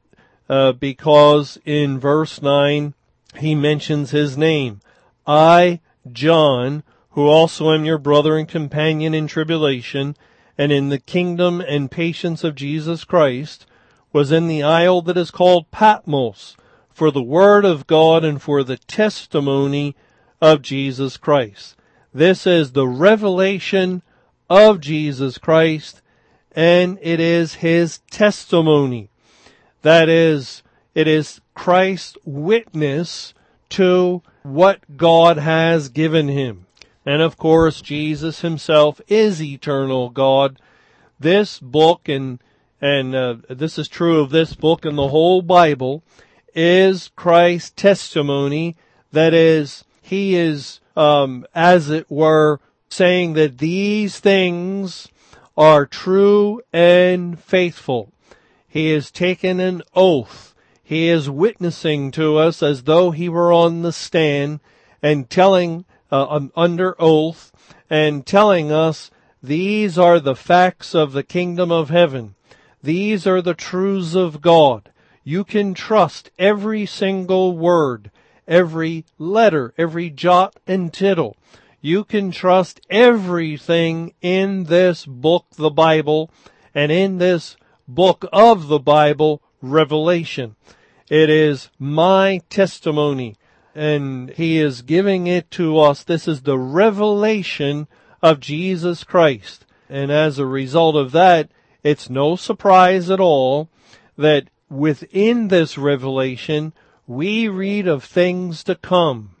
uh, 0.49 0.73
because 0.73 1.57
in 1.65 1.99
verse 1.99 2.41
9 2.41 2.93
he 3.37 3.55
mentions 3.55 4.11
his 4.11 4.37
name. 4.37 4.81
I, 5.25 5.79
John, 6.11 6.83
who 7.11 7.27
also 7.27 7.71
am 7.71 7.85
your 7.85 7.97
brother 7.97 8.37
and 8.37 8.47
companion 8.47 9.13
in 9.13 9.27
tribulation 9.27 10.17
and 10.57 10.71
in 10.71 10.89
the 10.89 10.99
kingdom 10.99 11.61
and 11.61 11.91
patience 11.91 12.43
of 12.43 12.55
Jesus 12.55 13.05
Christ, 13.05 13.65
was 14.11 14.31
in 14.31 14.47
the 14.47 14.63
isle 14.63 15.01
that 15.03 15.17
is 15.17 15.31
called 15.31 15.71
Patmos 15.71 16.57
for 16.89 17.11
the 17.11 17.23
word 17.23 17.63
of 17.63 17.87
God 17.87 18.25
and 18.25 18.41
for 18.41 18.63
the 18.63 18.77
testimony 18.77 19.95
of 20.41 20.61
Jesus 20.61 21.15
Christ. 21.15 21.77
This 22.13 22.47
is 22.47 22.71
the 22.71 22.87
revelation 22.87 24.01
of 24.49 24.79
Jesus 24.79 25.37
Christ 25.37 26.01
and 26.51 26.97
it 27.01 27.19
is 27.19 27.55
his 27.55 27.99
testimony. 28.11 29.09
That 29.81 30.09
is, 30.09 30.63
it 30.95 31.07
is 31.07 31.39
Christ's 31.53 32.17
witness 32.25 33.33
to 33.69 34.21
what 34.43 34.97
God 34.97 35.37
has 35.37 35.89
given 35.89 36.27
him. 36.27 36.65
And 37.05 37.21
of 37.21 37.37
course, 37.37 37.81
Jesus 37.81 38.41
himself 38.41 38.99
is 39.07 39.41
eternal 39.41 40.09
God. 40.09 40.59
This 41.19 41.59
book 41.59 42.09
and 42.09 42.39
and 42.81 43.13
uh, 43.13 43.35
this 43.49 43.77
is 43.77 43.89
true 43.89 44.21
of 44.21 44.29
this 44.29 44.53
book 44.53 44.85
and 44.85 44.97
the 44.97 45.09
whole 45.09 45.41
Bible 45.41 46.01
is 46.55 47.09
Christ's 47.15 47.71
testimony. 47.71 48.77
That 49.11 49.33
is, 49.33 49.83
he 50.09 50.35
is 50.35 50.79
um, 50.95 51.45
as 51.53 51.91
it 51.91 52.09
were, 52.09 52.59
saying 52.89 53.33
that 53.33 53.59
these 53.59 54.19
things 54.19 55.07
are 55.55 55.85
true 55.85 56.63
and 56.73 57.39
faithful. 57.39 58.11
He 58.67 58.89
has 58.89 59.11
taken 59.11 59.59
an 59.59 59.83
oath. 59.93 60.55
He 60.83 61.09
is 61.09 61.29
witnessing 61.29 62.09
to 62.11 62.37
us 62.37 62.63
as 62.63 62.85
though 62.85 63.11
he 63.11 63.29
were 63.29 63.53
on 63.53 63.83
the 63.83 63.93
stand 63.93 64.61
and 65.03 65.29
telling 65.29 65.85
uh, 66.11 66.47
under 66.55 66.95
oath 66.99 67.51
and 67.87 68.25
telling 68.25 68.71
us 68.71 69.11
these 69.43 69.99
are 69.99 70.19
the 70.19 70.35
facts 70.35 70.95
of 70.95 71.11
the 71.11 71.23
kingdom 71.23 71.71
of 71.71 71.91
heaven. 71.91 72.33
These 72.81 73.27
are 73.27 73.43
the 73.43 73.53
truths 73.53 74.15
of 74.15 74.41
God. 74.41 74.91
You 75.23 75.43
can 75.43 75.75
trust 75.75 76.31
every 76.39 76.87
single 76.87 77.55
word 77.55 78.09
every 78.49 79.05
letter, 79.17 79.73
every 79.77 80.09
jot 80.09 80.59
and 80.67 80.91
tittle. 80.91 81.37
You 81.79 82.03
can 82.03 82.31
trust 82.31 82.81
everything 82.89 84.13
in 84.21 84.65
this 84.65 85.05
book, 85.05 85.45
the 85.55 85.69
Bible, 85.69 86.29
and 86.75 86.91
in 86.91 87.19
this 87.19 87.55
book 87.87 88.25
of 88.33 88.67
the 88.67 88.79
Bible, 88.79 89.41
Revelation. 89.61 90.55
It 91.09 91.29
is 91.29 91.69
my 91.79 92.41
testimony 92.49 93.35
and 93.75 94.31
he 94.31 94.59
is 94.59 94.81
giving 94.81 95.27
it 95.27 95.49
to 95.51 95.79
us. 95.79 96.03
This 96.03 96.27
is 96.27 96.41
the 96.41 96.57
revelation 96.57 97.87
of 98.21 98.39
Jesus 98.39 99.03
Christ. 99.03 99.65
And 99.89 100.11
as 100.11 100.37
a 100.37 100.45
result 100.45 100.95
of 100.95 101.11
that, 101.13 101.49
it's 101.83 102.09
no 102.09 102.35
surprise 102.35 103.09
at 103.09 103.19
all 103.19 103.69
that 104.17 104.49
within 104.69 105.47
this 105.47 105.77
revelation, 105.77 106.73
we 107.09 107.47
read 107.47 107.87
of 107.87 108.03
things 108.03 108.63
to 108.63 108.75
come, 108.75 109.31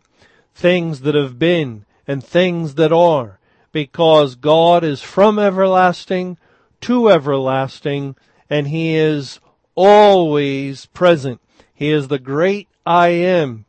things 0.55 1.01
that 1.01 1.13
have 1.13 1.37
been 1.37 1.85
and 2.07 2.23
things 2.23 2.73
that 2.73 2.91
are, 2.91 3.39
because 3.71 4.33
God 4.33 4.83
is 4.83 5.03
from 5.03 5.37
everlasting 5.37 6.39
to 6.81 7.11
everlasting 7.11 8.15
and 8.49 8.69
He 8.69 8.95
is 8.95 9.39
always 9.75 10.87
present. 10.87 11.39
He 11.71 11.91
is 11.91 12.07
the 12.07 12.17
great 12.17 12.67
I 12.87 13.09
am 13.09 13.65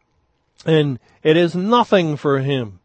and 0.65 0.99
it 1.23 1.37
is 1.37 1.55
nothing 1.55 2.17
for 2.17 2.39
Him 2.39 2.81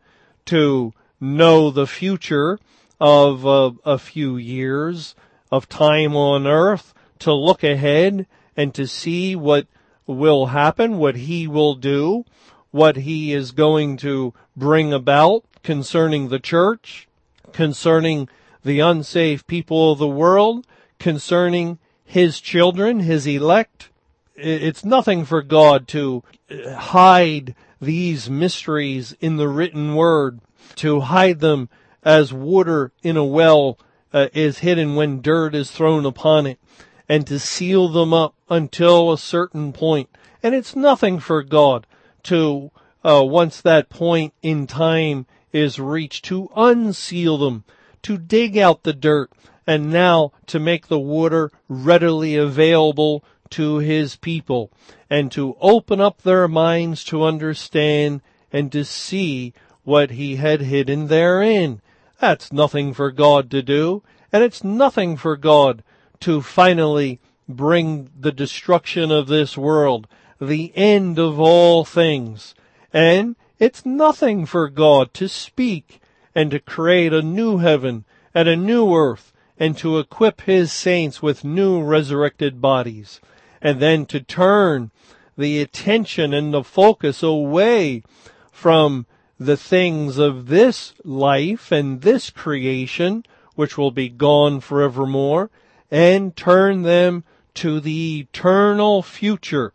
to 0.47 0.93
know 1.21 1.71
the 1.71 1.87
future 1.87 2.59
of 2.99 3.47
uh, 3.47 3.71
a 3.85 3.97
few 3.97 4.35
years 4.35 5.15
of 5.49 5.69
time 5.69 6.13
on 6.13 6.45
earth, 6.45 6.93
to 7.19 7.33
look 7.33 7.63
ahead 7.63 8.27
and 8.57 8.73
to 8.73 8.85
see 8.85 9.33
what 9.33 9.67
will 10.07 10.47
happen, 10.47 10.97
what 10.97 11.15
he 11.15 11.47
will 11.47 11.75
do, 11.75 12.25
what 12.71 12.97
he 12.97 13.33
is 13.33 13.51
going 13.51 13.97
to 13.97 14.33
bring 14.55 14.93
about 14.93 15.43
concerning 15.63 16.29
the 16.29 16.39
church, 16.39 17.07
concerning 17.53 18.29
the 18.63 18.79
unsaved 18.79 19.47
people 19.47 19.91
of 19.91 19.99
the 19.99 20.07
world, 20.07 20.65
concerning 20.99 21.79
his 22.03 22.39
children, 22.39 22.99
his 22.99 23.25
elect. 23.25 23.89
It's 24.35 24.83
nothing 24.85 25.25
for 25.25 25.41
God 25.41 25.87
to 25.89 26.23
hide 26.51 27.55
these 27.81 28.29
mysteries 28.29 29.15
in 29.19 29.37
the 29.37 29.47
written 29.47 29.95
word, 29.95 30.39
to 30.75 31.01
hide 31.01 31.39
them 31.39 31.69
as 32.03 32.33
water 32.33 32.91
in 33.01 33.17
a 33.17 33.25
well 33.25 33.79
uh, 34.13 34.27
is 34.33 34.59
hidden 34.59 34.95
when 34.95 35.21
dirt 35.21 35.55
is 35.55 35.71
thrown 35.71 36.05
upon 36.05 36.45
it 36.45 36.59
and 37.07 37.27
to 37.27 37.39
seal 37.39 37.87
them 37.87 38.13
up 38.13 38.33
until 38.49 39.11
a 39.11 39.17
certain 39.17 39.73
point. 39.73 40.09
And 40.41 40.55
it's 40.55 40.75
nothing 40.75 41.19
for 41.19 41.43
God 41.43 41.85
to, 42.23 42.71
uh, 43.03 43.23
once 43.23 43.61
that 43.61 43.89
point 43.89 44.33
in 44.41 44.67
time 44.67 45.25
is 45.51 45.79
reached, 45.79 46.25
to 46.25 46.49
unseal 46.55 47.37
them, 47.37 47.63
to 48.03 48.17
dig 48.17 48.57
out 48.57 48.83
the 48.83 48.93
dirt, 48.93 49.31
and 49.67 49.91
now 49.91 50.31
to 50.47 50.59
make 50.59 50.87
the 50.87 50.99
water 50.99 51.51
readily 51.67 52.35
available 52.35 53.23
to 53.49 53.77
his 53.77 54.15
people, 54.15 54.71
and 55.09 55.31
to 55.31 55.55
open 55.61 56.01
up 56.01 56.21
their 56.21 56.47
minds 56.47 57.03
to 57.03 57.23
understand 57.23 58.21
and 58.51 58.71
to 58.71 58.83
see 58.83 59.53
what 59.83 60.11
he 60.11 60.35
had 60.35 60.61
hidden 60.61 61.07
therein. 61.07 61.81
That's 62.19 62.51
nothing 62.51 62.93
for 62.93 63.11
God 63.11 63.51
to 63.51 63.61
do, 63.61 64.03
and 64.31 64.43
it's 64.43 64.63
nothing 64.63 65.15
for 65.17 65.37
God 65.37 65.83
to 66.21 66.41
finally 66.41 67.19
bring 67.47 68.09
the 68.19 68.31
destruction 68.31 69.11
of 69.11 69.27
this 69.27 69.57
world, 69.57 70.07
the 70.39 70.71
end 70.75 71.19
of 71.19 71.39
all 71.39 71.85
things. 71.85 72.55
And 72.93 73.35
it's 73.59 73.85
nothing 73.85 74.45
for 74.45 74.69
God 74.69 75.13
to 75.15 75.27
speak 75.27 76.01
and 76.33 76.51
to 76.51 76.59
create 76.59 77.13
a 77.13 77.21
new 77.21 77.59
heaven 77.59 78.05
and 78.33 78.47
a 78.47 78.55
new 78.55 78.93
earth 78.93 79.31
and 79.57 79.77
to 79.77 79.99
equip 79.99 80.41
his 80.41 80.71
saints 80.71 81.21
with 81.21 81.45
new 81.45 81.81
resurrected 81.81 82.61
bodies 82.61 83.21
and 83.61 83.79
then 83.79 84.05
to 84.05 84.19
turn 84.19 84.91
the 85.37 85.61
attention 85.61 86.33
and 86.33 86.53
the 86.53 86.63
focus 86.63 87.23
away 87.23 88.03
from 88.51 89.05
the 89.39 89.57
things 89.57 90.17
of 90.17 90.47
this 90.47 90.93
life 91.03 91.71
and 91.71 92.01
this 92.01 92.29
creation, 92.29 93.23
which 93.55 93.77
will 93.77 93.91
be 93.91 94.09
gone 94.09 94.59
forevermore, 94.59 95.49
and 95.95 96.35
turn 96.35 96.81
them 96.81 97.23
to 97.53 97.79
the 97.79 98.19
eternal 98.19 99.01
future. 99.01 99.71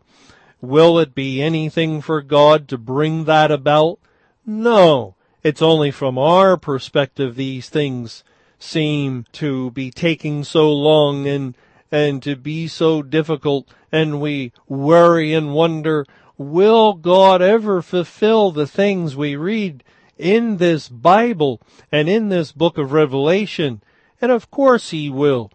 Will 0.61 0.99
it 0.99 1.15
be 1.15 1.41
anything 1.41 1.99
for 1.99 2.21
God 2.21 2.67
to 2.67 2.77
bring 2.77 3.23
that 3.23 3.49
about? 3.49 3.97
No. 4.45 5.15
It's 5.41 5.63
only 5.63 5.89
from 5.89 6.19
our 6.19 6.57
perspective 6.57 7.33
these 7.33 7.69
things 7.69 8.23
seem 8.59 9.25
to 9.31 9.71
be 9.71 9.89
taking 9.89 10.43
so 10.43 10.71
long 10.71 11.25
and, 11.25 11.57
and 11.91 12.21
to 12.21 12.35
be 12.35 12.67
so 12.67 13.01
difficult 13.01 13.67
and 13.91 14.21
we 14.21 14.51
worry 14.67 15.33
and 15.33 15.55
wonder, 15.55 16.05
will 16.37 16.93
God 16.93 17.41
ever 17.41 17.81
fulfill 17.81 18.51
the 18.51 18.67
things 18.67 19.15
we 19.15 19.35
read 19.35 19.83
in 20.19 20.57
this 20.57 20.87
Bible 20.87 21.59
and 21.91 22.07
in 22.07 22.29
this 22.29 22.51
book 22.51 22.77
of 22.77 22.91
Revelation? 22.91 23.81
And 24.21 24.31
of 24.31 24.51
course 24.51 24.91
he 24.91 25.09
will 25.09 25.51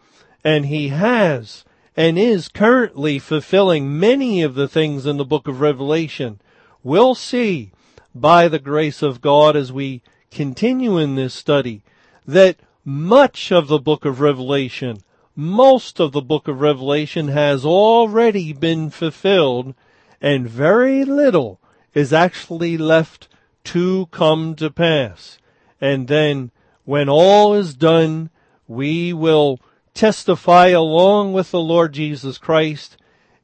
and 0.47 0.67
he 0.67 0.91
has 0.91 1.65
and 1.97 2.17
is 2.17 2.47
currently 2.47 3.19
fulfilling 3.19 3.99
many 3.99 4.43
of 4.43 4.55
the 4.55 4.69
things 4.69 5.05
in 5.05 5.17
the 5.17 5.25
book 5.25 5.49
of 5.49 5.61
Revelation. 5.61 6.41
We'll 6.85 7.17
see 7.17 7.73
by 8.15 8.47
the 8.47 8.61
grace 8.61 9.03
of 9.03 9.21
God 9.21 9.57
as 9.57 9.73
we 9.73 10.03
continue 10.31 10.99
in 10.99 11.17
this 11.17 11.35
study 11.35 11.83
that 12.25 12.61
much 12.85 13.51
of 13.51 13.67
the 13.67 13.81
book 13.81 14.05
of 14.05 14.21
Revelation, 14.21 14.99
most 15.35 15.99
of 15.99 16.13
the 16.13 16.23
book 16.23 16.47
of 16.47 16.61
Revelation 16.61 17.27
has 17.27 17.65
already 17.65 18.53
been 18.53 18.89
fulfilled 18.89 19.75
and 20.21 20.49
very 20.49 21.05
little 21.05 21.59
is 21.93 22.13
actually 22.13 22.79
left 22.79 23.27
to 23.65 24.07
come 24.13 24.55
to 24.55 24.71
pass. 24.71 25.39
And 25.81 26.07
then 26.07 26.53
when 26.85 27.09
all 27.09 27.53
is 27.53 27.75
done, 27.75 28.31
we 28.69 29.13
will 29.13 29.59
testify 29.97 30.69
along 30.69 31.33
with 31.33 31.51
the 31.51 31.61
Lord 31.61 31.95
Jesus 31.95 32.39
Christ 32.39 32.97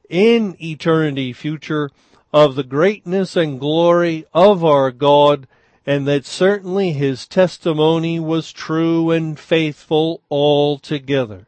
in 0.09 0.55
eternity 0.61 1.33
future 1.33 1.89
of 2.31 2.55
the 2.55 2.63
greatness 2.63 3.35
and 3.35 3.59
glory 3.59 4.25
of 4.33 4.63
our 4.63 4.91
God 4.91 5.47
and 5.85 6.07
that 6.07 6.25
certainly 6.25 6.91
his 6.91 7.27
testimony 7.27 8.19
was 8.19 8.53
true 8.53 9.11
and 9.11 9.37
faithful 9.37 10.21
altogether. 10.29 11.47